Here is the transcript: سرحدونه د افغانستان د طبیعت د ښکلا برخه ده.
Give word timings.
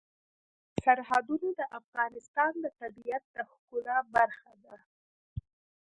سرحدونه 0.83 1.49
د 1.59 1.61
افغانستان 1.79 2.51
د 2.63 2.65
طبیعت 2.79 3.23
د 3.35 3.37
ښکلا 3.51 3.97
برخه 4.15 4.51
ده. 4.63 4.75